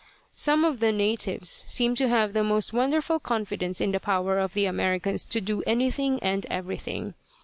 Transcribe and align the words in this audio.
Some 0.33 0.65
of 0.65 0.79
the 0.79 0.91
natives 0.91 1.51
seem 1.67 1.93
to 1.97 2.07
have 2.09 2.33
the 2.33 2.43
most 2.43 2.73
wonderful 2.73 3.19
confidence 3.19 3.79
in 3.79 3.91
the 3.91 3.99
power 3.99 4.39
of 4.39 4.55
the 4.55 4.65
Americans 4.65 5.25
to 5.25 5.39
do 5.39 5.61
anything 5.67 6.17
and 6.23 6.43
everything. 6.49 7.13